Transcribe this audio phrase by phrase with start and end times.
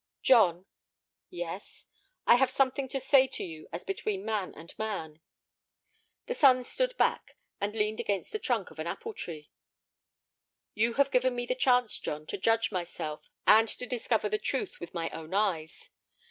[0.23, 0.65] "John."
[1.29, 1.85] "Yes."
[2.25, 5.21] "I have something to say to you as between man and man."
[6.25, 9.51] The son stood back, and leaned against the trunk of an apple tree.
[10.73, 14.79] "You have given me the chance, John, to judge myself, and to discover the truth
[14.79, 15.91] with my own eyes.